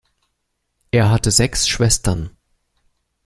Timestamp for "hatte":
1.11-1.29